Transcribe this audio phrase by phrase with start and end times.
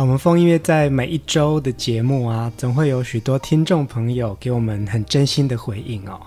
[0.00, 6.20] 我们风音乐在每一周的节目啊，总会有许多听众朋友给我们很真心的回应哦。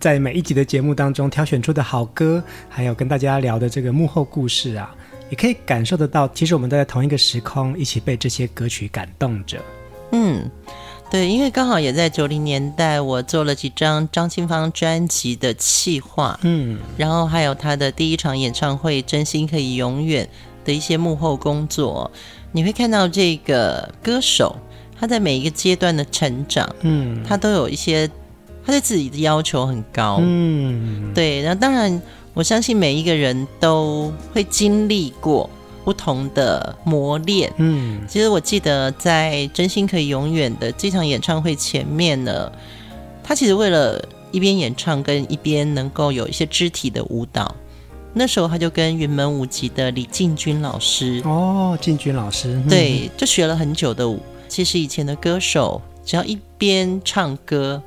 [0.00, 4.92] 在每一集的节目当中挑选出的好歌，还有跟大家聊的这个幕后故事啊，
[5.30, 9.62] 也可以感受得到，其实我们都在同一个时空，一起被这些歌曲感动着。
[10.10, 10.50] 嗯，
[11.08, 20.28] 对，因为刚好也在九零年代，我做了几张张清芳专辑的企划，嗯，然后还有他的第一场演唱会《真心可以永远》
[20.66, 22.10] 的一些幕后工作，
[22.52, 24.56] 你会看到这个歌手
[24.98, 28.08] 他在每一个阶段的成长，嗯，他都有一些。
[28.64, 31.42] 他对自己的要求很高，嗯，对。
[31.42, 32.00] 然后当然，
[32.32, 35.50] 我相信每一个人都会经历过
[35.82, 38.00] 不同的磨练，嗯。
[38.06, 42.52] 其实我记得在《真心可以永远》的这场演唱会前面呢，
[43.24, 44.00] 他其实为了
[44.30, 47.52] 一边演唱跟一边能够有一些肢体的舞蹈，
[48.14, 54.20] 那时候他就跟云门舞集的李进军老师哦，进军老师，嗯，对，就学了很久的舞。
[54.48, 57.82] 其实以前的歌手只要一边唱歌。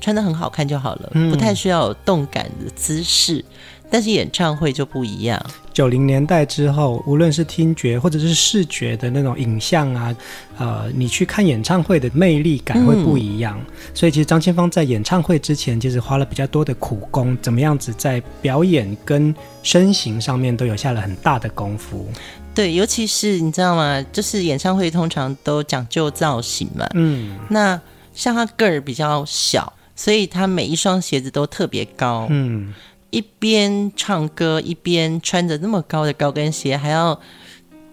[0.00, 3.44] 穿的很好看就好了，不太需要有动感的姿势。
[3.88, 5.40] 嗯，但是演唱会就不一样。
[5.72, 10.14] 九零年代之后，无论是听觉或者是视觉的那种影像啊，
[10.58, 13.58] 呃，你去看演唱会的魅力感会不一样。
[13.58, 22.08] 嗯，所以其实张清芳在演唱会之前，其实花了比较多的苦功，怎么样子在表演跟身形上面都有下了很大的功夫。
[22.54, 24.02] 对，尤其是你知道吗？
[24.12, 26.88] 就是演唱会通常都讲究造型嘛。
[26.94, 27.80] 嗯，那
[28.12, 29.72] 像他个儿比较小。
[29.94, 32.72] 所以他每一双鞋子都特别高，嗯，
[33.10, 37.18] 一边唱歌一边穿着那么高的高跟鞋，还要，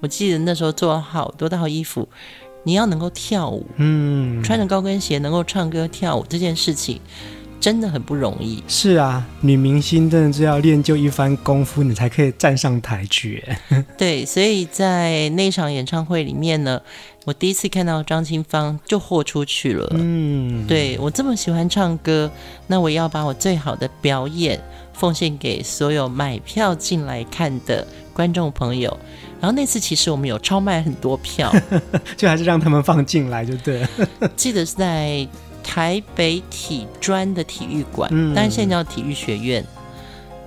[0.02, 2.08] 我记得那时候做了好多套衣服，
[2.64, 7.00] 你要能够跳舞，嗯，穿着高跟鞋能够唱歌跳舞这件事情。
[7.58, 8.62] 真的很不容易。
[8.68, 13.44] 是啊，女明星真的是要练就一番功夫，你才可以站上台去。
[13.98, 16.80] 对，所以在那场演唱会里面呢，
[17.24, 19.90] 我第一次看到张清芳就豁出去了。
[19.96, 22.30] 嗯，对，我这么喜欢唱歌，
[22.68, 24.62] 那我要把我最好的表演
[24.98, 28.98] 奉献给所有买票进来看的观众朋友。
[29.40, 31.54] 然后那次其实我们有超卖很多票，
[32.18, 33.90] 就还是让他们放进来就对了。
[34.36, 35.28] 记得是在。
[35.68, 39.66] 台北体专的体育馆，但是现在叫体育学院。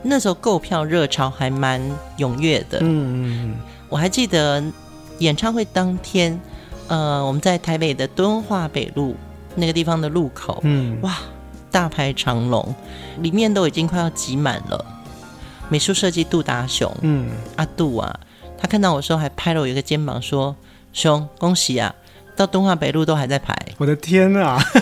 [0.00, 1.82] 那时候购票热潮还蛮
[2.18, 2.78] 踊跃的。
[2.82, 3.56] 嗯，
[3.88, 4.62] 我还记得
[5.18, 6.40] 演唱会当天，
[6.86, 9.16] 呃，我们在台北的敦化北路
[9.56, 11.18] 那个地方的路口，嗯，哇，
[11.70, 12.74] 大排长龙，
[13.20, 14.84] 里面都已经快要挤满了。
[15.68, 18.20] 美术设计杜达雄，嗯，阿杜啊，
[18.56, 20.56] 他看到我时候还拍了我一个肩膀，说
[20.92, 21.94] ：“兄，恭喜啊！”
[22.34, 24.62] 到敦化北路都还在排，我的天啊！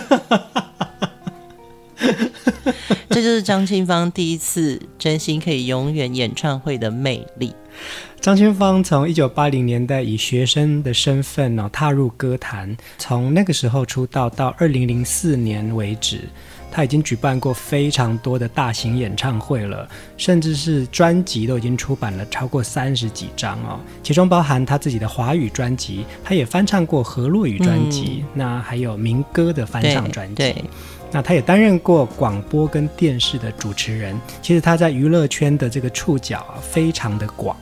[3.08, 7.54] 这就是张清芳第一次真心可以永远演唱会的魅力。
[8.20, 16.28] 张清芳从一九八零年代以学生的身份呢踏入歌坛，从那个时候出道到二零零四年为止。
[16.70, 30.54] 他已经举办过非常多的大型演唱会了，甚至是专辑都已经出版了超过三十几张哦，其中包含他自己的华语专辑，他也翻唱过河洛语专辑，嗯、那还有民歌的翻唱专辑。
[31.12, 37.56] 那他也担任过广播跟电视的主持人，其实他在娱乐圈的这个触角啊，非常的广。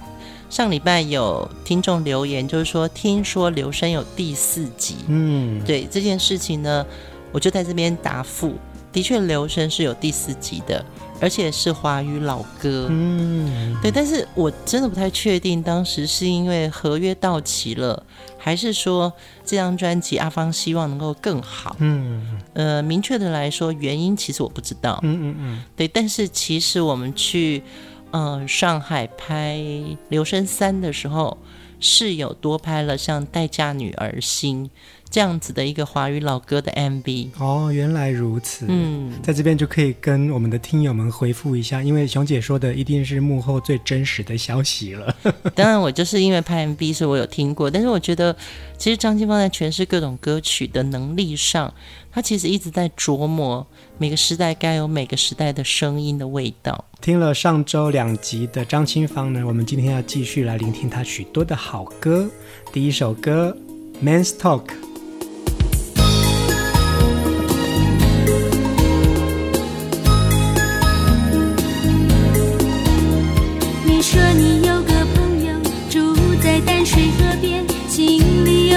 [0.49, 6.85] 上礼拜有听众留言，就是说听说刘声有第四集，嗯，对这件事情呢，
[7.33, 8.55] 我就在这边答复。
[8.95, 10.83] 的确，留声是有第四集的，
[11.21, 12.87] 而且是华语老歌。
[12.89, 18.01] 嗯，对，但是我真的不太确定，当时是因为合约到期了，
[18.39, 19.13] 还是说
[19.45, 21.77] 这张专辑阿芳希望能够更好？
[21.81, 25.01] 嗯，呃，明确的来说，原因其实我不知道。
[25.03, 27.65] 嗯嗯嗯，对，但是其实我们去
[28.13, 29.61] 呃上海拍
[30.09, 31.37] 留声三的时候，
[31.81, 34.71] 是有多拍了像《待嫁女儿心》
[35.15, 37.29] 这样子的一个华语老歌的 MV。
[37.39, 38.67] 哦，原来如此。
[38.69, 45.17] 嗯，在这边就可以跟我们的听友们回复一下，因为熊姐说的一定是幕后最真实的消息了。
[45.55, 47.71] 当然，我就是因为拍 MV，所以我有听过。
[47.71, 48.35] 但是我觉得，
[48.77, 51.73] 其实张清芳在诠释各种歌曲的能力上，
[52.11, 53.65] 他其实一直在琢磨
[53.99, 56.87] 每个时代该有每个时代的声音的味道。
[57.01, 62.29] 听了上周两集的张清芳呢，我们今天要继续来聆听她许多的好歌。
[62.73, 63.57] 第一首歌
[64.05, 64.65] 《Men's Talk》。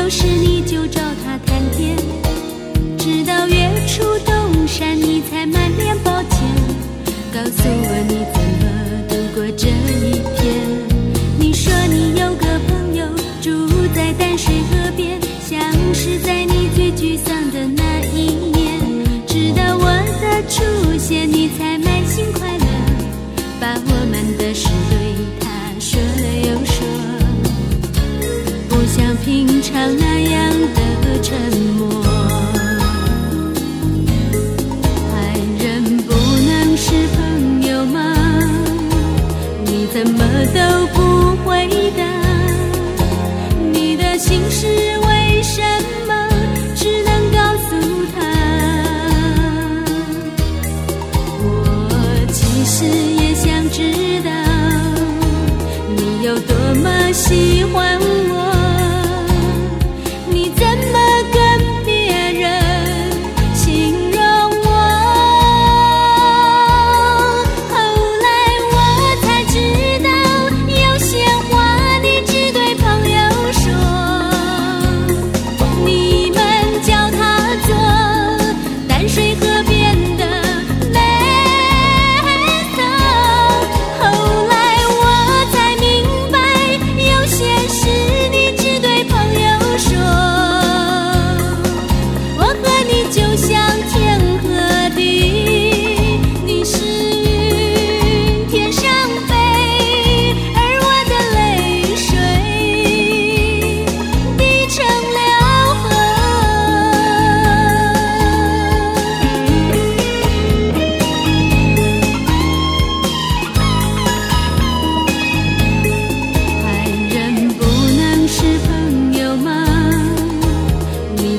[0.07, 1.98] 有事你就找他谈天，
[2.98, 6.39] 直到月出东山你才满脸抱歉，
[7.33, 8.65] 告诉我你怎么
[9.09, 10.63] 度过这一天。
[11.38, 13.06] 你说你有个朋友
[13.42, 15.59] 住在淡水河边，像
[15.94, 18.80] 是在你最沮丧的那一年，
[19.27, 19.83] 直到我
[20.21, 22.65] 的出现你才满心快乐，
[23.60, 24.69] 把我们的事
[29.77, 30.16] 平常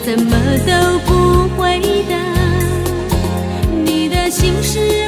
[0.09, 0.35] 怎么
[0.67, 1.79] 都不回
[2.09, 2.17] 答，
[3.85, 5.08] 你的心事。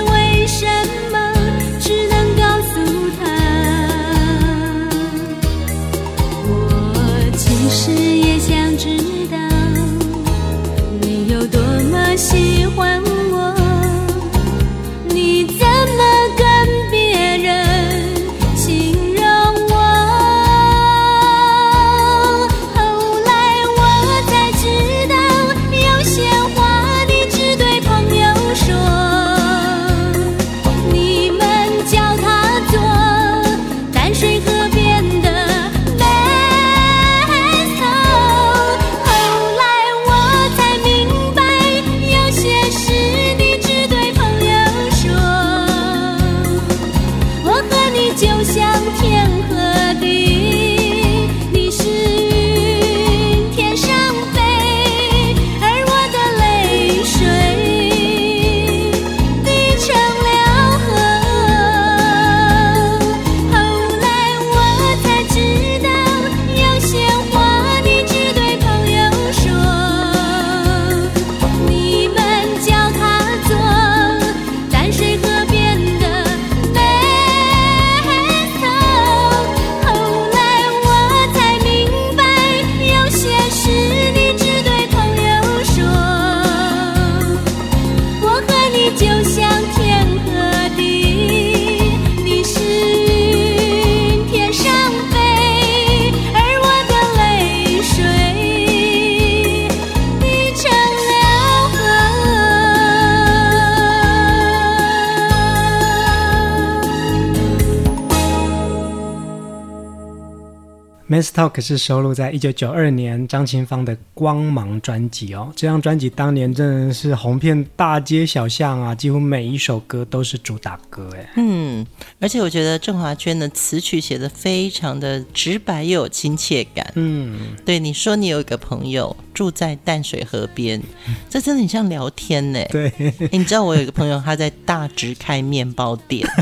[111.29, 115.53] Talk 是收录在一九九二年张清芳的《光芒》专辑哦。
[115.55, 121.31] 这张专辑当年真的是红遍大街小巷啊，几乎每一首歌都是主打歌哎。
[121.37, 121.87] 嗯，
[122.21, 126.93] 而且我觉得郑华娟的词曲写的非常的直白又有亲切感。
[126.95, 130.83] 嗯，对，你说你有一个朋友住在淡水河边，
[131.29, 132.61] 这真的很像聊天呢。
[132.71, 132.93] 对，
[133.33, 136.27] 你知道我有一个朋友他在大直开面包店。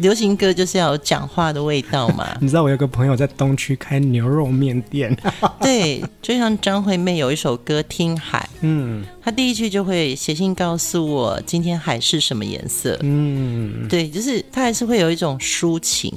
[0.00, 2.36] 流行歌就是要有讲话的味道嘛。
[2.40, 5.16] 你知道我有个朋友在东区开牛肉面店。
[5.60, 12.98] 对，就像张惠妹有一首歌《听海》，嗯，她第一句就会写信告诉我今天海是什么颜色。
[13.02, 16.12] 嗯，对，就是她还是会有一种抒情。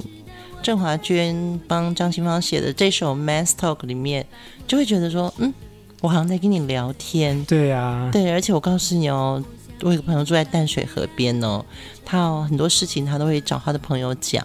[0.60, 4.26] 郑华娟帮张清芳写的这首《Man's Talk》里面，
[4.66, 5.54] 就会觉得说，嗯，
[6.00, 7.44] 我好像在跟你聊天。
[7.44, 9.42] 对啊，对，而且我告诉你哦。
[9.82, 11.64] 我有个朋友住在淡水河边哦，
[12.04, 14.44] 他有很多事情他都会找他的朋友讲，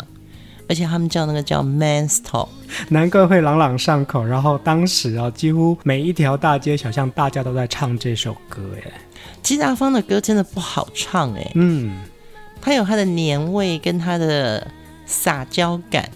[0.70, 2.48] 而且他们叫那个叫 man's talk，
[2.90, 4.24] 难怪会朗朗上口。
[4.24, 8.62] 然后当时啊，几乎每一条大街小巷，大家都在唱这首歌。
[8.78, 8.92] 哎，
[9.42, 12.04] 吉大芳的歌真的不好唱哎，嗯，
[12.62, 14.66] 他有他的年味跟他的
[15.06, 16.10] 撒娇感，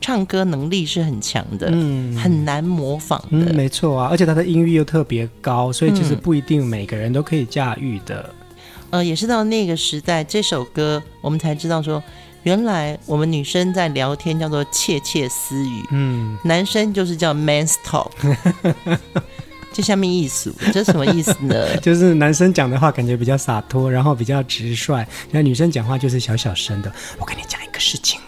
[0.00, 8.30] 唱歌能力是很强的，嗯，很难模仿的，嗯，没错啊，而且他的音域又特别高，所以其实不一定每个人都可以驾驭的。
[8.90, 12.02] 呃，也是到那个时代，这首歌我们才知道说，
[12.44, 18.10] 原来我们女生在聊天叫做窃窃私语，嗯，男生就是叫 men's talk，
[19.74, 21.76] 这下面意思，这什么意思呢？
[21.82, 24.94] 就是男生讲的话感觉比较洒脱，然后比较直率，
[25.30, 26.92] 然后女生讲话就是小小声的。
[27.18, 28.20] 我跟你讲一个事情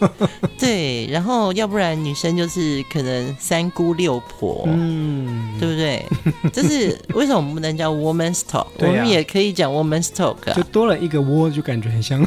[0.00, 0.10] 哦，
[0.58, 6.02] 对，然后要不然女生就是可能三姑六婆，嗯，对不对？
[6.50, 12.26] 就是为什么我们不能叫 woman's talk？、啊、我们也可以讲 woman's talk，、啊、就多了一个 wo，就感觉很像，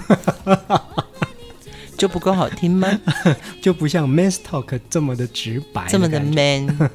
[1.97, 2.87] 就不够好听吗？
[3.59, 6.91] 就不像 man's talk 这么的直白，这么的 man。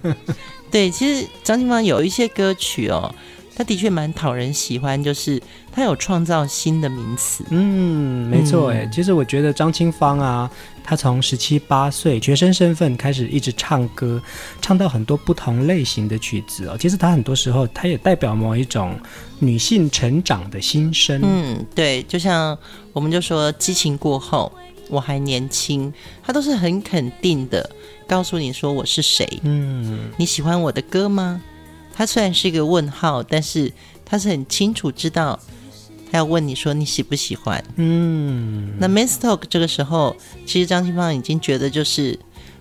[0.72, 3.14] 对，其实张清芳有一些歌曲哦，
[3.54, 7.44] 他的确蛮讨人喜欢，就是他有创造新的名词。
[7.50, 8.90] 嗯，没错哎、嗯。
[8.90, 10.50] 其实我觉得张清芳啊，
[10.82, 14.20] 她从十七八岁学生身份开始一直唱歌，
[14.62, 16.76] 唱到很多不同类型的曲子哦。
[16.80, 18.98] 其实她很多时候，她也代表某一种
[19.38, 21.20] 女性成长的心声。
[21.22, 22.56] 嗯，对，就像
[22.94, 24.50] 我们就说激情过后。
[24.88, 25.90] 我还年轻，
[26.22, 27.70] 他都是很肯定的
[28.12, 29.26] 告诉你说我是谁。
[29.42, 31.40] 嗯，你喜欢我的歌吗？
[31.94, 33.72] 他虽然是一个问号，但是
[34.04, 35.40] 他是很清楚知道
[36.10, 37.64] 他要问你说你喜不喜欢。
[37.76, 40.14] 嗯，那 Men's Talk 这个时候，
[40.44, 42.18] 其实张清芳已经觉得就是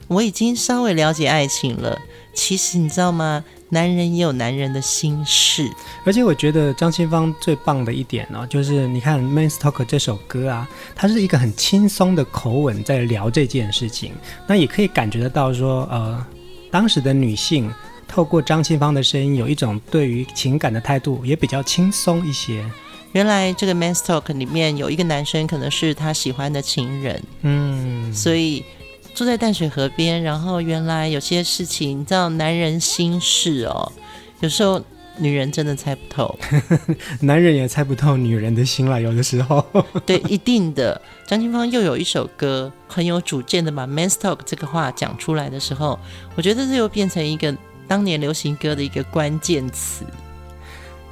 [0.07, 1.99] 我已经稍微了解爱情了。
[2.33, 3.43] 其实你知道吗？
[3.73, 5.71] 男人也有男人的心事，
[6.03, 14.11] 而且我觉得张清芳最棒的一点呢、哦，就是你看《Men's Talk》这首歌啊，它是一个很轻松的口吻在聊这件事情，
[14.45, 16.21] 那也可以感觉得到说，呃，
[16.69, 17.73] 当时的女性
[18.09, 22.69] 透过张清芳的声音，有一种对于情感的态度也比较轻松一些。
[23.13, 28.65] 原来这个《Men's Talk》里面有一个男生可能是他喜欢的情人，嗯，所以。
[29.13, 33.91] 住在淡水河边，然后原来有些事情，你知道男人心事哦，
[34.39, 34.81] 有时候
[35.17, 36.39] 女人真的猜不透，
[37.21, 39.63] 男人也猜不透女人的心了，有的时候。
[40.05, 40.99] 对，一定的。
[41.27, 45.99] 张清芳又有一首歌很有主见的把 “man's talk” 这个话讲出来的时候，
[46.35, 47.55] 我觉得这又变成一个
[47.87, 50.05] 当年流行歌的一个关键词。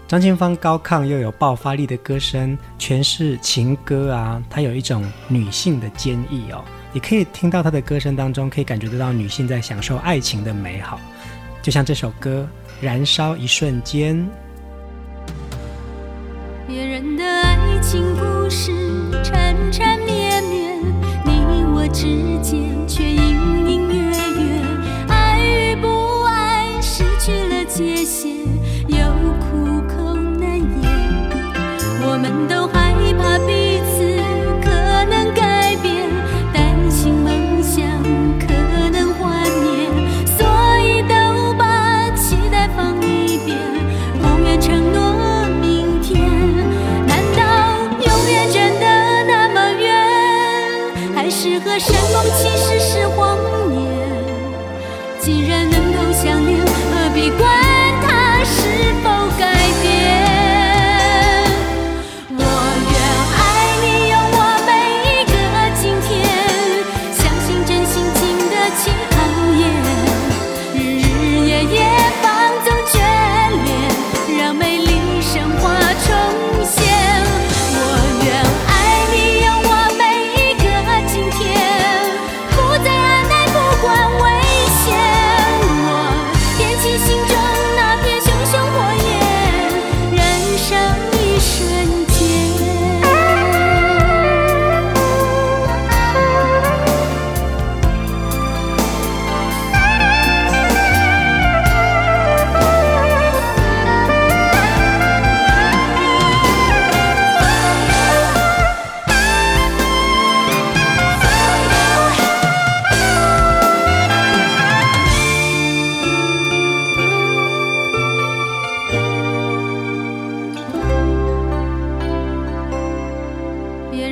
[0.07, 6.63] 张清芳高亢又有爆发力的歌声，诠释情歌啊，它有一种女性的坚毅哦。
[6.93, 10.99] 也可以听到她的歌声当中，可以感觉得到女性在享受爱情的美好，
[11.61, 12.47] 就像这首歌
[12.85, 14.15] 《燃烧一瞬间》。
[16.67, 18.71] 别人的爱情故事
[19.23, 20.79] 缠缠绵绵，
[21.25, 22.05] 你我之
[22.43, 23.17] 间却隐
[23.67, 23.95] 隐约
[24.43, 24.61] 约，
[25.07, 28.35] 爱与不爱失去了界限，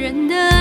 [0.07, 0.56] 人的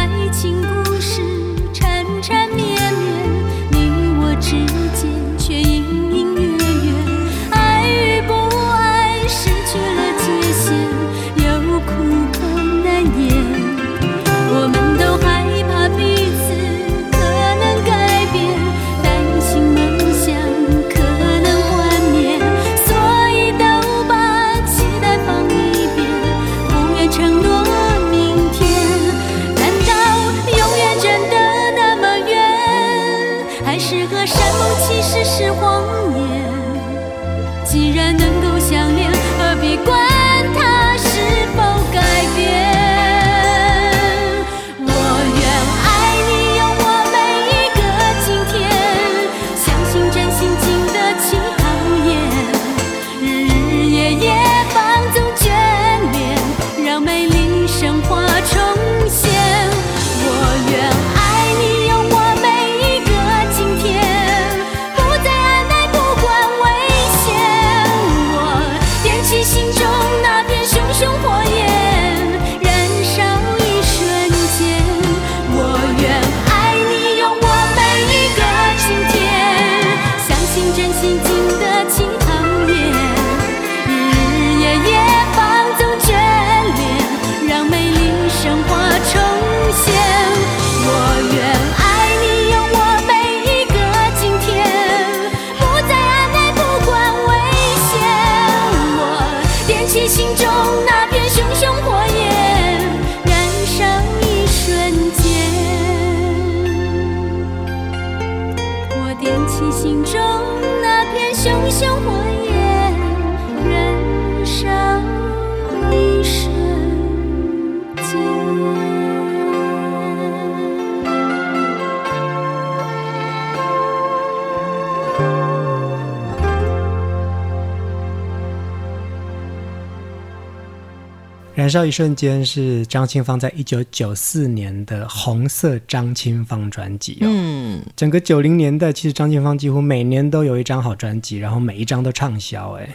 [131.66, 137.26] 燃烧一瞬间是张清芳在一九九四年的红色张清芳专辑哦。
[137.26, 142.74] 嗯，整个九零年代，其实张清芳几乎每年都有一张好专辑，然后每一张都畅销。
[142.74, 142.88] 哎，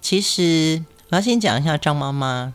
[0.00, 2.52] 其实我要先讲一下张妈妈，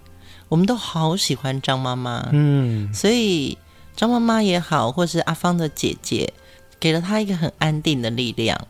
[0.49, 2.27] 我们都好喜欢张妈妈。
[2.33, 3.57] 嗯，所以
[3.95, 6.33] 张妈妈也好，或是阿芳的姐姐，
[6.81, 8.67] 给了她一个很安定的力量。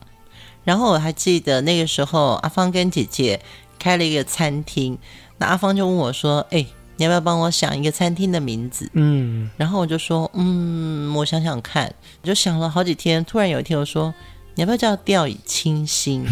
[0.62, 3.40] 然后我还记得那个时候，阿芳跟姐姐
[3.80, 4.96] 开了一个餐厅，
[5.38, 6.64] 那阿芳就问我说：“哎，
[7.02, 14.14] 你要不要帮我想一个餐厅的名字？”嗯，然后我就说：“嗯，我想想看。”我就想了好几天，突然有一天我说
[14.54, 16.24] ：“你要不要叫掉以轻心？”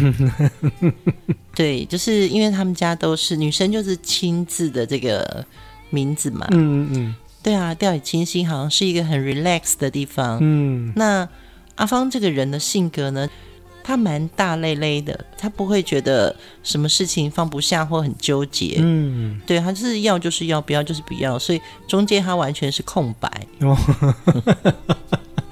[1.53, 5.45] 对，就是因为他们家都是女生，就是“亲”字的这个
[5.89, 6.47] 名字嘛。
[6.51, 10.37] 嗯嗯对啊，掉以轻心好像是一个很 relax 的地方。
[10.39, 11.27] 嗯，那
[11.75, 13.27] 阿芳这个人的性格呢，
[13.91, 18.77] 他蛮大累累的，他不会觉得什么事情放不下或很纠结。
[18.79, 23.29] 嗯，对，他就是要就是要，不要就是不要，所以中间他完全是空白。
[23.59, 23.75] 哦，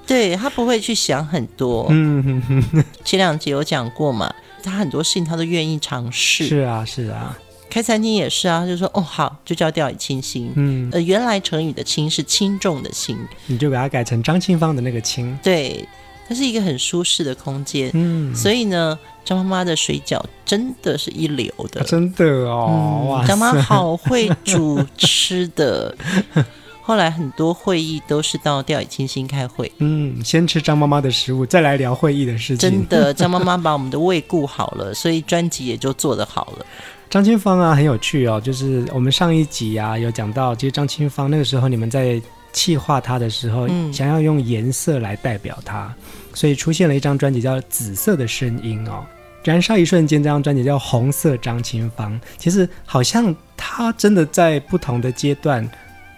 [0.07, 1.87] 对，他不会去想很多。
[1.89, 6.47] 嗯哼哼，前两集有讲过嘛，他很多事情他都愿意尝试。
[6.47, 7.37] 是啊是啊，
[7.69, 10.53] 开餐厅也是啊，就说哦好，就叫掉以轻心。
[10.55, 15.37] 嗯，呃，原来成语的轻是轻重的轻，你就把它改成张清芳的那个轻。
[15.43, 15.85] 对，
[16.29, 17.89] 它是一个很舒适的空间。
[17.95, 25.93] 嗯，所以呢，张妈妈的水饺真的是一流的，啊真的哦，张妈好会煮吃的。
[26.81, 32.57] 后来很多会议都是到掉以轻心开会，嗯，先吃张妈妈的食物，再来聊会议的事情。
[32.57, 36.65] 真的，张妈妈把我们的胃顾好了，所以专辑也就做得好了。
[37.07, 42.19] 张清芳啊，很有趣哦，就是我们上一集啊有讲到，其实张清芳那个时候你们在
[42.51, 45.93] 气化她的时候，嗯想要用颜色来代表她，
[46.33, 49.05] 所以出现了一张专辑叫《紫色的声音》哦。
[49.43, 55.69] 燃烧一瞬间，这张专辑叫《红色张清芳》，其实好像她真的在不同的阶段。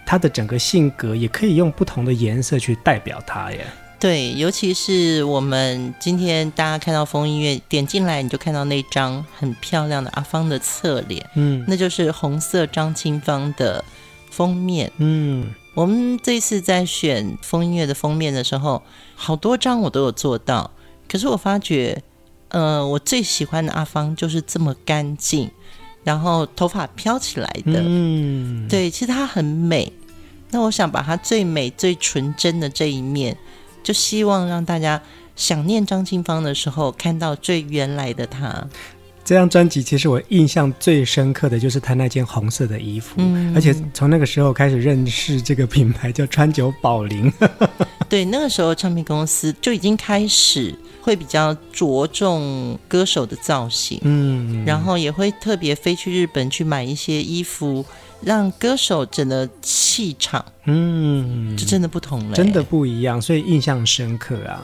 [0.04, 3.66] 他的整个性格也可以用不同的颜色去代表他耶。
[3.98, 13.86] 对，尤其是我们今天大家看到风音乐点进来，你就看到那张很漂亮的阿芳的侧脸，嗯，那就是红色张清芳的
[14.30, 14.92] 封面。
[14.98, 18.84] 嗯，我们这次在选风音乐的封面的时候，
[19.16, 20.72] 好多张我都有做到，
[21.08, 22.04] 可是我发觉，
[22.50, 25.50] 呃，我最喜欢的阿芳就是这么干净，
[26.04, 29.94] 然后头发飘起来的，嗯，对，其实她很美。
[30.50, 33.38] 那我想把她最美、最纯真的这一面，
[33.82, 35.02] 就希望让大家
[35.38, 38.68] 想念张清芳的时候，看到最原来的她。
[39.32, 47.32] 这张专辑其实我印象最深刻的就是他那件红色的衣服，嗯、而且从那个时候开始认识这个品牌叫川久保玲。
[48.10, 57.86] 对，那个时候唱片公司就已经开始会比较着重歌手的造型，嗯，然后也会特别飞去日本去买一些衣服，
[58.22, 64.62] 让歌手整个气场，嗯，就真的不同了，真的不一样，所以印象深刻啊。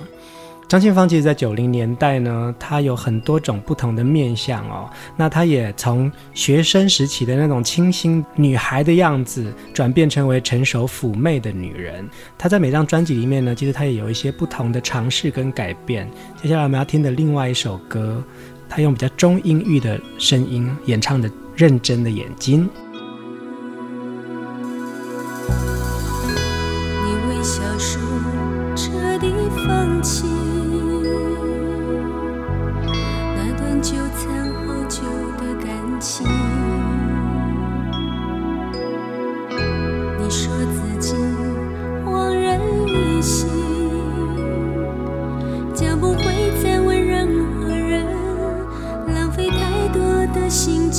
[0.67, 4.89] 张清芳其实，在九零年代呢，她有很多种不同的面相哦。
[5.15, 12.05] 那她也从学生时期的那种清新女孩的样子，转变成为成熟妩媚的女人。
[12.37, 16.09] 她在每张专辑里面呢，其实她也有一些不同的尝试跟改变。
[16.43, 18.21] 接下来我们要听的另外一首歌，
[18.67, 22.65] 她用比较中音域的声音演唱的《认真的眼睛》。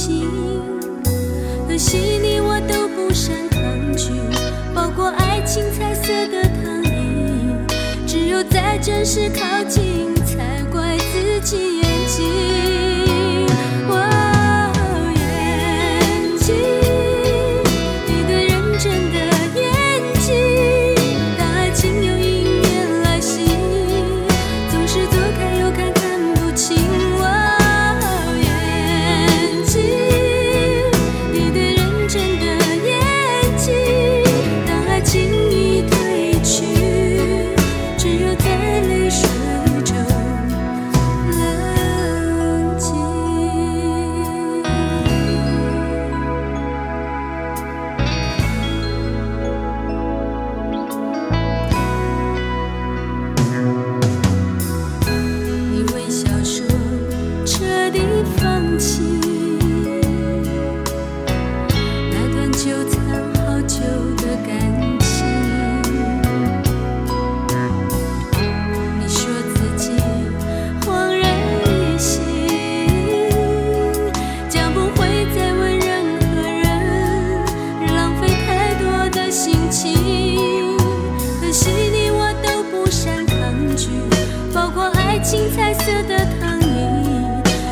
[0.09, 0.27] 心，
[1.69, 3.61] 可惜你我都不善抗
[3.95, 4.11] 拒，
[4.75, 7.53] 包括爱情彩色的糖衣，
[8.07, 9.98] 只有在真实靠近。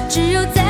[0.09, 0.66] 只有在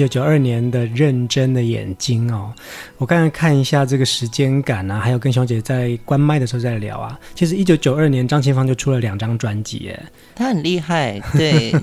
[0.00, 2.52] 九九二年的认真的眼睛哦，
[2.96, 7.18] 我刚才看一下这个时间感啊，还有跟熊姐在关麦的时候在聊啊。
[7.34, 10.02] 其实一九九二年张清芳就出了两张专辑，耶，
[10.34, 11.20] 她很厉害。
[11.36, 11.74] 对，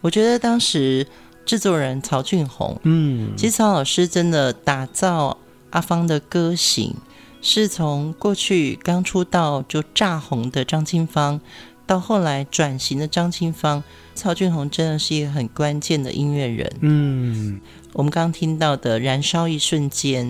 [0.00, 1.06] 我觉得当时
[1.44, 5.36] 制作人曹俊宏，嗯，其实曹老师真的打造
[5.70, 6.94] 阿芳的歌型，
[7.42, 11.38] 是从过去刚出道就炸红的张清芳，
[11.86, 13.82] 到后来转型的张清芳。
[14.14, 16.72] 曹俊宏真的是一个很关键的音乐人。
[16.80, 17.60] 嗯，
[17.92, 20.28] 我们刚刚听到的《燃烧一瞬间》，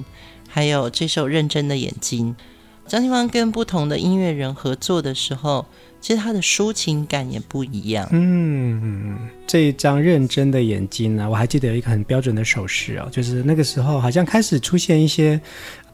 [0.49, 2.35] 还有这首《认真的眼睛》，
[2.91, 5.65] 张清芳跟不同的音乐人合作的时候，
[6.01, 8.09] 其实他的抒情感也不一样。
[8.11, 9.17] 嗯，
[9.47, 15.41] 这一张《认真的眼睛》呢，我还记得有一个很标准的手势哦，就是那个时候好像开始出现一些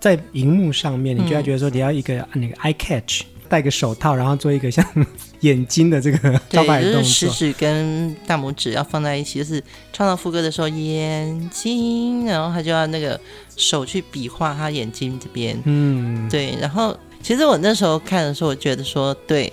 [0.01, 3.25] 在荧幕上面，你就要觉得说你要一个那个 eye catch。
[3.53, 4.83] 戴个手套，然后做一个像
[5.41, 7.03] 眼睛的这个招牌动作。
[7.03, 9.63] 就是食指跟大拇指要放在一起，就是
[9.93, 13.21] 唱到副歌的时候，眼睛，然后他就要那个
[13.59, 15.61] 手去比划他眼睛这边。
[15.65, 16.57] 嗯，对。
[16.59, 19.53] 然后其实我那时候看的时候，我觉得说，对，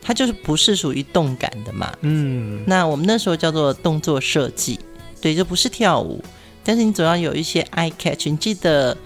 [0.00, 1.92] 他就是不是属于动感的嘛。
[2.02, 2.62] 嗯。
[2.64, 4.78] 那我们那时候叫做动作设计，
[5.20, 6.22] 对，就不是跳舞，
[6.62, 8.28] 但是你总要有一些 eye catch。
[8.30, 8.96] 你记得？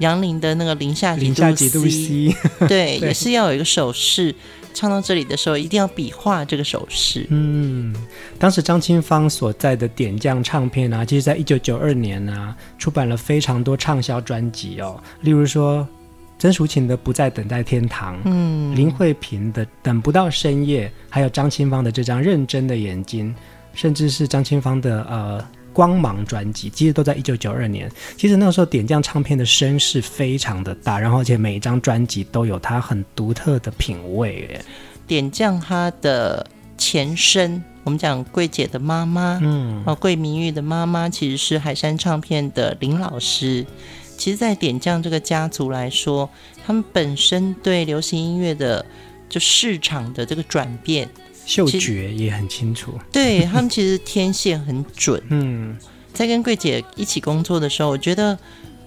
[0.00, 2.36] 杨林的那个零下几度 C，零下几度 C
[2.68, 4.34] 对，对，也是要有一个手势。
[4.72, 7.26] 唱到这里的时候，一定要比划这个手势。
[7.28, 7.92] 嗯，
[8.38, 15.02] 当时张清芳所在的点将唱片啊，其实在一九九二年啊，出版了非常多畅销专辑哦。
[15.22, 15.86] 例如说，
[16.38, 23.34] 曾淑琴的《不再等待天堂》，嗯，林慧萍的《等不到深夜》，还有张清芳的这张《认真的眼睛》，
[23.74, 25.44] 甚至是张清芳的呃。
[25.72, 27.90] 光芒专辑其实都在一九九二年。
[28.16, 34.60] 其实那个时候点将唱片的声势非常的大，然后而且每一张专辑都有它很独特的品味。
[35.06, 36.46] 点将它的
[36.78, 43.66] 前身，我们讲桂姐的妈妈，嗯，哦，桂明玉的妈妈其实是海山唱片的林老师。
[44.16, 46.28] 其实，在点将这个家族来说，
[46.66, 48.84] 他们本身对流行音乐的
[49.30, 51.08] 就市场的这个转变。
[51.50, 55.20] 嗅觉也很清楚，对他们其实天线很准。
[55.30, 55.76] 嗯，
[56.14, 58.38] 在跟桂姐一起工作的时候，我觉得，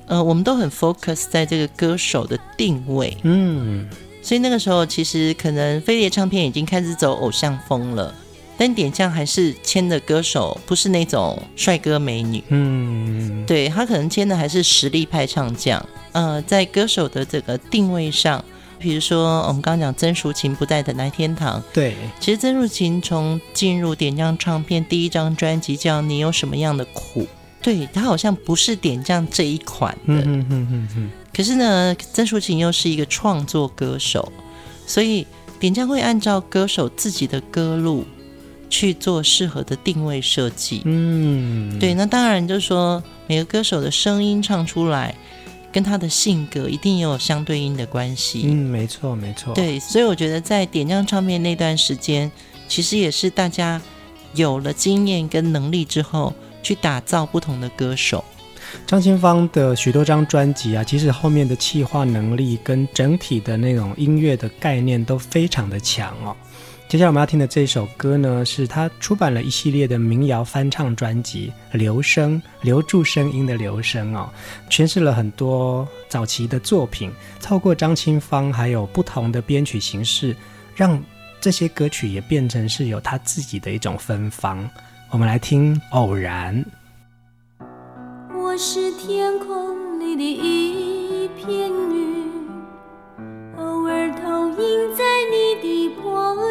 [0.07, 3.17] 呃，我们都很 focus 在这个歌手的定位。
[3.23, 3.85] 嗯，
[4.21, 8.15] 所以那个时候其实可能飞碟唱片已经开始走偶像风了，
[8.57, 12.41] 但点将还是签的歌手不是那种帅哥美女。
[12.47, 15.85] 嗯，对，他可能签的还是实力派唱将。
[16.13, 18.41] 呃，在歌手的这个定位上。
[18.83, 21.63] 比如说，我们刚刚讲曾淑琴不在等待天堂。
[21.73, 27.21] 对，其实曾淑琴从进入点将唱片第一张专辑叫《你有什么样的苦》，
[27.61, 30.13] 对，她好像不是点将这一款的。
[30.15, 31.09] 嗯嗯嗯嗯。
[31.33, 34.29] 可是呢，曾淑琴又是一个创作歌手，
[34.85, 35.25] 所以
[35.61, 38.03] 点将会按照歌手自己的歌路
[38.69, 40.81] 去做适合的定位设计。
[40.83, 45.15] 嗯，对，那当然就是说每个歌手的声音唱出来。
[45.73, 48.43] 跟他的性格一定也有相对应的关系。
[48.45, 49.53] 嗯，没错，没错。
[49.55, 52.31] 对，所以我觉得在点亮唱片那段时间，
[52.69, 53.81] 其实也是大家
[54.35, 58.23] 有了经验跟能力之后，去打造不同的歌手。
[58.87, 66.35] 张清芳的许多张专辑啊，其实后面的企划能力跟整体的那种音乐的概念都非常的强哦。
[66.93, 74.29] 接下来我们要听的这首歌呢，是他出版了一系列的民谣翻唱专辑《留声》，留住声音的留声哦，
[74.69, 80.35] 诠释了很多早期的作品，透过张清芳还有不同的编曲形式，
[80.75, 81.03] 让
[81.41, 84.69] 这些歌曲也变成是有他自己的一种芬芳。
[85.09, 86.63] 我们来听《偶然》。
[88.37, 92.31] 我是天空里的一片云，
[93.57, 95.03] 偶尔投影在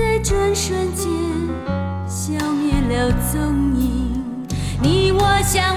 [0.00, 1.10] 在转瞬间
[2.08, 4.24] 消灭了踪影，
[4.80, 5.76] 你我相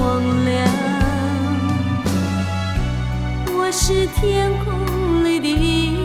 [0.00, 0.66] 光亮，
[3.54, 5.99] 我是天空里的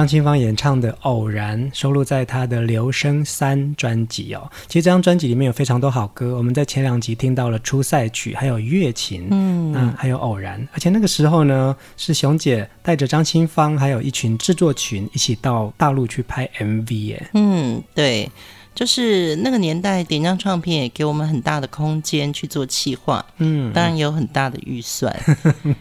[0.00, 4.50] 张清芳演唱的《偶然》收录在他的《留声三》专辑哦。
[4.66, 10.58] 其实这张专辑里面有非常多好歌，我们在前两集听到了《出塞曲》，还有《月琴》，嗯，那还有《偶然》。
[10.72, 17.28] 而且那个时候呢，是熊姐带着张清芳还有一群制作群一起到大陆去拍 MV 耶。
[17.34, 18.30] 嗯，对，
[18.74, 25.14] 就是那个年代，点张唱片也给我们很大的空间去做企划，嗯，当然也有很大的预算。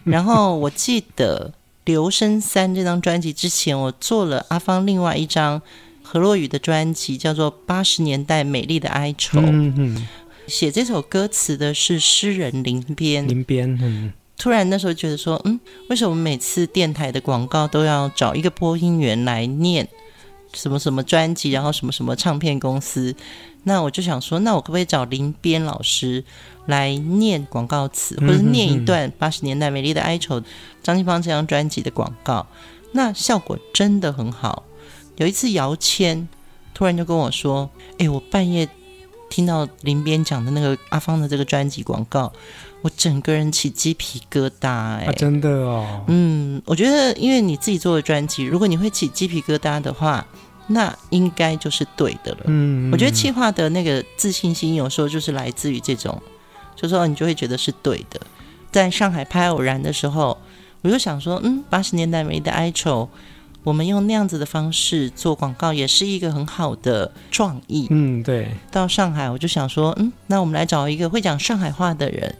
[0.03, 1.49] 然后我记得。
[1.89, 5.59] 《留声三》这张专辑之前，我做了阿芳另外一张
[6.03, 9.39] 何洛雨的专辑，叫做《八十年代美丽的哀愁》。
[9.43, 10.07] 嗯嗯，
[10.45, 13.27] 写这首歌词的是诗人林边。
[13.27, 14.13] 林边，嗯。
[14.37, 19.87] 突然那时候觉得说，嗯，为什么每次电台的广告都要找一个播音员来念
[20.53, 23.15] 什么什么专辑，然后什么什么唱片公司？
[23.63, 26.23] 那我就想说，那我可不可以找林边老师？
[26.65, 30.39] 来念广告词，或者念一段八十年代美丽的哀愁，
[30.83, 32.45] 张清芳这张专辑的广告，
[32.91, 34.63] 那效果真的很好。
[35.17, 36.29] 有一次姚谦
[36.75, 38.69] 突然就跟我说：“哎，我半夜
[39.31, 42.31] 听到林边讲的那个阿芳的这个专辑广告，
[42.81, 46.03] 我整个人起鸡皮疙瘩。”哎，真的哦。
[46.07, 50.25] 嗯，我觉得因为你自己做的专辑，如果你会起鸡皮疙瘩的话，
[50.67, 52.39] 那应该就是对的了。
[52.45, 56.21] 嗯，我觉得气化的那个自信心，有时候就是来自于这种。
[56.75, 58.21] 就说你就会觉得是对的。
[58.71, 60.37] 在上海拍《偶然》的时候，
[60.81, 63.09] 我就想说，嗯，八十年代美丽的哀愁，
[63.63, 67.87] 我们用那样子的方式做广告，也是一个很好的创意。
[67.89, 68.47] 嗯，对。
[68.71, 72.33] 到上海，我就想说，嗯，那我们来找一个会讲上海话的人，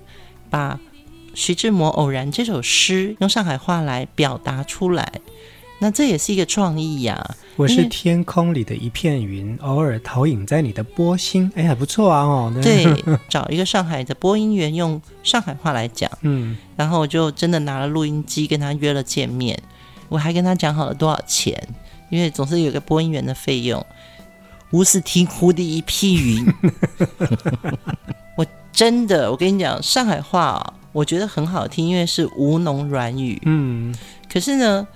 [0.50, 0.80] 把
[1.34, 5.12] 徐志摩《偶然》这首诗用上海话来表达出来。
[5.82, 7.36] 那这也是一个创意呀、啊！
[7.56, 11.50] 我是天空里的一片云，偶尔投影在你的波心。
[11.56, 12.22] 哎，还不错啊！
[12.22, 12.86] 哦，对，
[13.30, 19.58] 找一个上海的播音员用上海话来讲，嗯，然后我就真的拿了录音机跟他约了见面，
[20.10, 21.58] 我还跟他讲好了多少钱，
[22.10, 23.86] 因为总是有个播音员的费用。
[24.72, 26.45] 无是天空的一片云，
[27.18, 27.26] 我
[28.72, 33.93] 真的，我跟你讲，上海话哦，我觉得很好听，因为是吴侬软语，嗯，
[34.32, 34.88] 可是呢。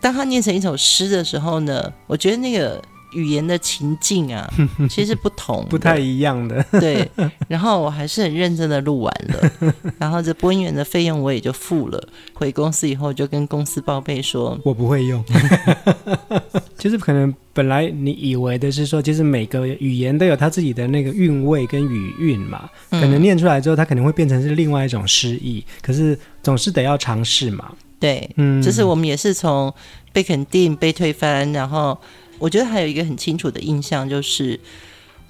[0.00, 2.80] 当他念成一首诗的时候呢，我觉得那个
[3.12, 4.48] 语言的情境啊，
[4.88, 6.64] 其实不同，不太一样的。
[6.72, 7.08] 对，
[7.48, 12.08] 然后我还是很认真的录完了， 然后这播音员的费用我也就付了。
[12.34, 15.24] 回公司以后就跟公司报备说，我不会用。
[16.78, 25.64] 就是可能本来你以为的是说，其实每个语言都有它自己的那个韵味跟语韵嘛，可能念出来之后，它可能会变成是另外一种诗意。
[25.82, 27.72] 可是总是得要尝试嘛。
[27.98, 29.74] 对，嗯，就是我们也是从
[30.12, 31.98] 被肯定、被推翻，然后
[32.38, 34.58] 我觉得还有一个很清楚的印象就是，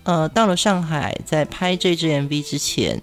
[0.02, 3.00] 呃，到了上海，在拍这支 MV 之前，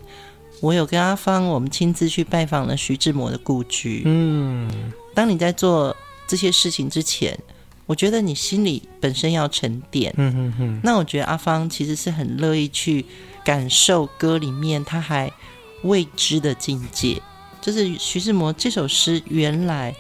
[0.62, 4.04] 我有跟阿芳，我们亲自去拜访了徐志摩的故居。
[4.06, 4.70] 嗯，
[5.14, 5.96] 当你在做
[6.28, 7.38] 这些事情之前，
[7.86, 10.14] 我觉得你心里本身要沉淀。
[10.18, 10.82] 嗯嗯嗯。
[10.84, 13.06] 那我觉得阿芳其实是很乐意去
[13.44, 15.32] 感受歌里面他还
[15.84, 17.22] 未知的境界。
[17.62, 19.96] 就是徐志摩这首诗，原来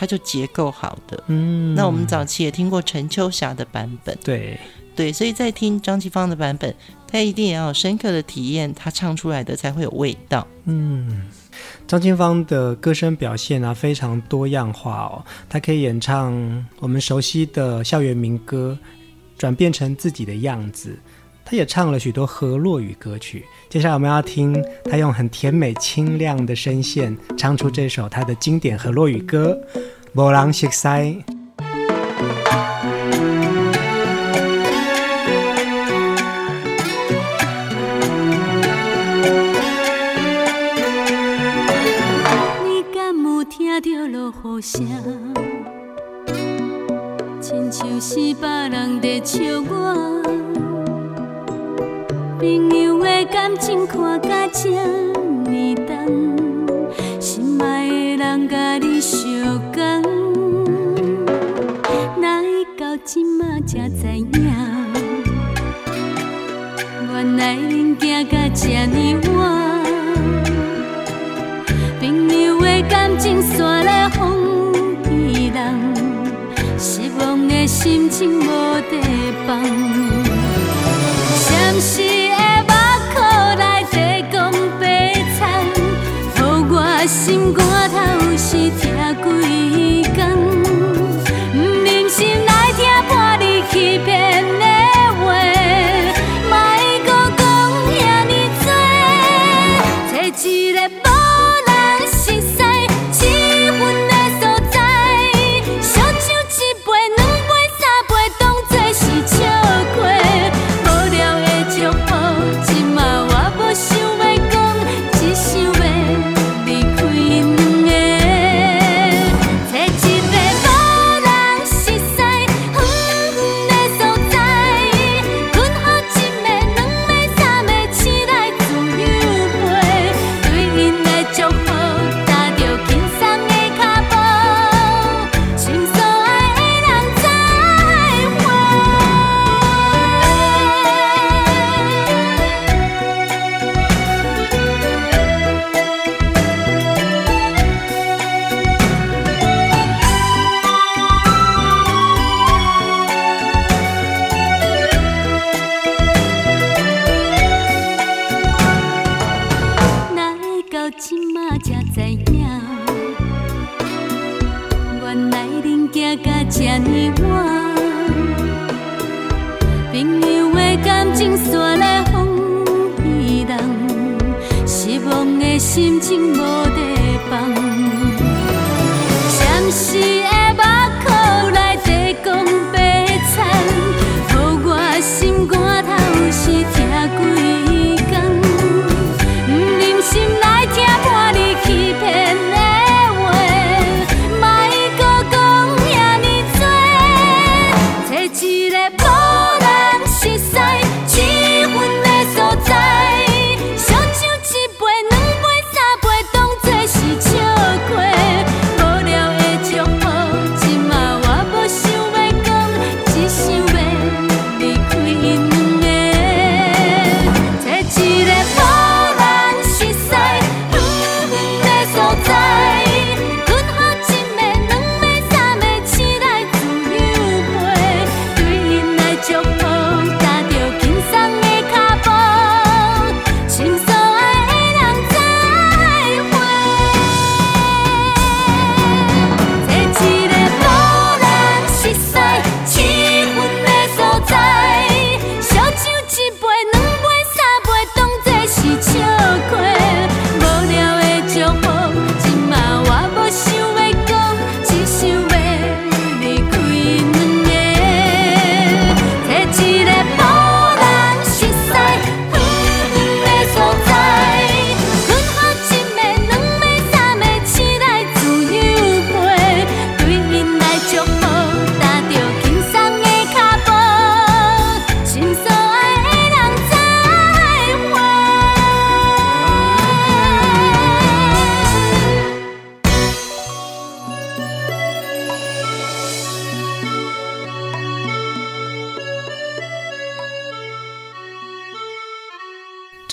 [0.00, 1.22] 它就结构好的。
[1.26, 4.16] 嗯，那我们早期也听过陈秋霞的版本。
[4.24, 4.58] 对，
[4.96, 6.74] 对，所以在听张清芳的版本，
[7.06, 10.46] 他一定也要有深刻的体验，他唱出来的才会有味道。
[10.64, 11.28] 嗯，
[11.86, 15.22] 张清芳的歌声表现啊，非常多样化哦。
[15.50, 16.32] 她可以演唱
[16.78, 18.78] 我们熟悉的校园民歌，
[19.36, 20.98] 转变成自己的样子。
[21.50, 23.44] 他也唱了许多河洛语歌曲。
[23.68, 29.58] 接下来我们要听他用很甜美清亮的声线唱出这首他的经典河洛语歌
[30.14, 30.86] 《无人识识》。
[44.42, 44.86] 好声，
[47.40, 50.09] 亲像是别人在笑我。
[53.92, 59.18] 看甲这呢重，心爱的人甲你相
[59.72, 59.80] 共，
[62.20, 64.30] 哪会到今仔才知影，
[67.12, 68.96] 原来恁行甲这呢
[69.36, 69.40] 晚。
[71.98, 75.58] 朋友的感情散了风伊人，
[76.78, 78.46] 失望的心情无
[78.88, 79.00] 地
[79.48, 80.09] 放。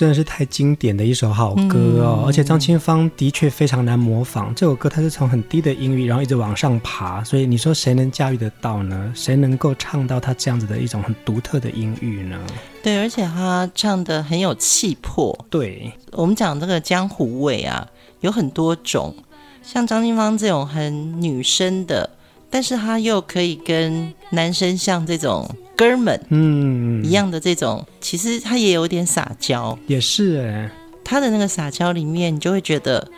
[0.08, 4.54] 真的是太经典的一首好歌哦，嗯、而且张清芳的确非常难模仿。
[4.54, 9.12] 这首歌它是从很低的音域，然后一直往上爬，所以你说谁能驾驭得到呢？
[9.14, 12.40] 谁能够唱到他这样子的一种很独特的音域呢？
[12.82, 15.38] 对，而且他唱的很有气魄。
[15.50, 17.86] 对，我们讲这个江湖味啊，
[18.20, 19.14] 有很多种，
[19.62, 22.08] 像张清芳这种很女生的。
[22.48, 25.46] 但是她又可以跟男生像这种
[25.78, 30.68] 哥们，嗯，一样的这种，其实他也有点撒娇，也是哎，
[31.04, 33.08] 他的那个撒娇里面，你就会觉得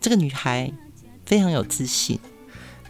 [0.00, 0.72] 这个女孩
[1.24, 2.18] 非常有自信。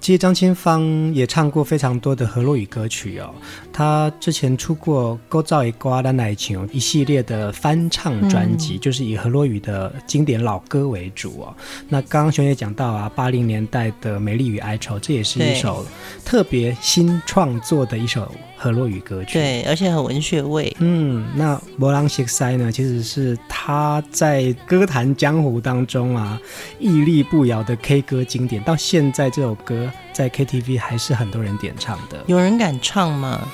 [0.00, 3.34] 其实张清芳也唱过非常多的河洛语歌曲哦。
[3.72, 11.54] 她之前出过《古早的歌咱来唱》一系列的翻唱专辑，嗯、就是以河洛语的经典老歌为主哦。
[11.88, 15.84] 那刚刚熊姐讲到啊，八零年代的《美丽与哀愁》，这也是一首
[16.24, 19.34] 特别新创作的一首河洛语歌曲。
[19.34, 20.76] 对，而且很文学味。
[20.80, 26.38] 嗯，那《无人识师》呢，其实是他在歌坛江湖当中啊
[26.78, 29.90] 屹立不摇的 K 歌经典，到现在这首歌。
[30.12, 33.46] 在 KTV 还是很多人点唱的，有人敢唱吗？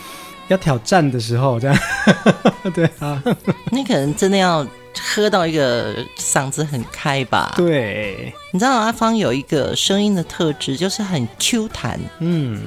[0.49, 1.79] 要挑战的时候这样，
[2.75, 3.23] 对啊，
[3.71, 4.67] 你可能真的要
[5.15, 7.53] 喝到一个嗓子很开吧？
[7.55, 12.63] 对，你知道阿芳有一个声音的特质，就是很 Q 弹，嗯，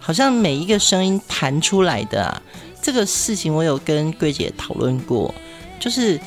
[0.00, 2.42] 好像每一个声音弹出来的啊，
[2.82, 5.32] 这个事情我有跟桂姐讨论过，
[5.78, 6.18] 就是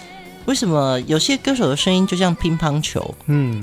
[0.46, 3.62] 为什么有些歌手的声音就像乒乓球，嗯，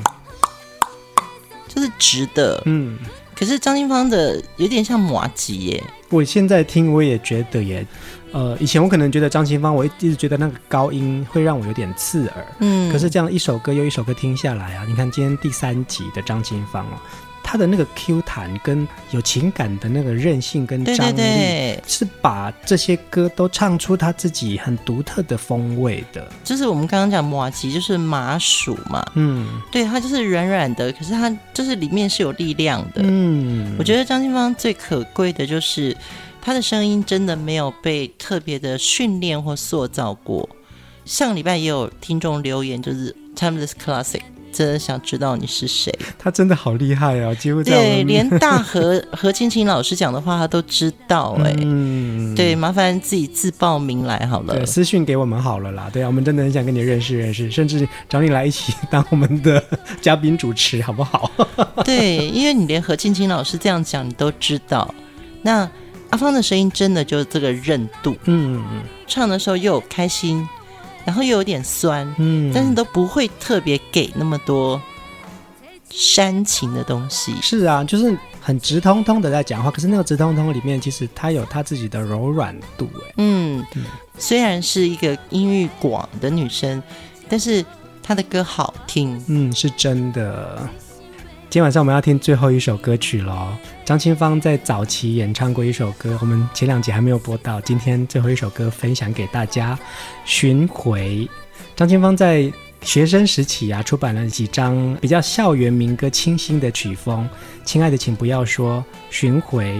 [1.68, 2.98] 就是直的，嗯。
[3.32, 7.86] 可是张清芳的有点像麻吉耶，我现在听我也觉得耶，
[8.32, 16.98] 呃，以前我可能觉得张清芳，我一直觉得那个高音会让我有点刺耳，嗯，可是这样一首歌又一首歌听下来啊，你看今天第三集的张清芳哦。
[17.50, 26.30] 他的那个 Q 弹跟有情感的那个韧性跟张力，对对对，是把这些歌都唱出他自己很独特的风味的。
[26.44, 33.02] 就是我们刚刚讲麻吉，就是麻薯嘛，嗯，对，它就是软软的，可是它就是里面是有力量的。
[33.02, 35.96] 嗯，我觉得张清芳最可贵的就是
[36.40, 40.48] 他的声音真的没有被特别的训练或塑造过。
[41.04, 44.22] 上礼拜也有听众留言，就是 Timeless Classic。
[44.52, 45.92] 真的想知道你是谁？
[46.18, 47.34] 他真的好厉害啊！
[47.34, 51.56] 几乎对，连大何何青青老师讲的话他都知道哎、欸。
[51.60, 55.88] 嗯，对，麻烦自己自报名来好了，私讯给我们好了啦。
[55.92, 59.62] 对啊，我们真的很想跟你认识认识，甚至找你来一起当我们的
[60.00, 61.30] 嘉宾主持，好不好？
[61.84, 64.92] 对，因为你连何青青老师这样讲你都知道。
[65.42, 65.68] 那
[66.10, 68.62] 阿芳的声音真的就是这个韧度，嗯，
[69.06, 70.46] 唱的时候又有开心。
[71.04, 74.80] 然后又有点酸，嗯，但是都不会特别给那么多
[75.90, 77.34] 煽情的东西。
[77.40, 83.84] 是啊，就是很直通通的在讲话，可是那个直通通里面，其实它有它自己的柔软度，哎，嗯，嗯，
[84.18, 86.82] 虽然是一个音域广的女生，
[87.28, 87.64] 但是
[88.02, 90.68] 她的歌好听，嗯，是真的。
[91.50, 93.48] 今天晚上我们要听最后一首歌曲喽。
[93.84, 99.74] 张清芳在早期演唱过一首歌，我们前两集还没有播到，今天最后一首歌分享给大家，
[100.24, 101.26] 《寻回》。
[101.74, 102.48] 张清芳在
[102.82, 107.28] 学生时期啊，出版了几张比较校园民歌清新的曲风，
[107.64, 108.78] 《亲爱的，请不要说》
[109.10, 109.72] 《巡回》。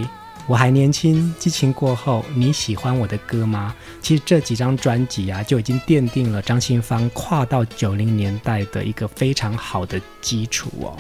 [0.49, 3.73] 我还年轻，激情过后，你喜欢我的歌吗？
[4.03, 10.97] 其实这几张专辑啊，就已经奠定了张清芳跨到九零年代的一个非常好的基础哦。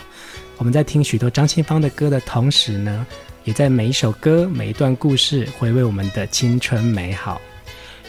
[0.61, 3.07] 我们在听许多张清芳的歌的同时呢，
[3.45, 7.41] 也在每一首歌、每一段故事回味我们的青春美好。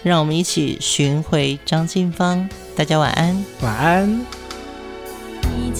[0.03, 2.49] 让我们一起寻回张清芳。
[2.75, 4.25] 大家晚安，晚安。
[5.55, 5.71] 已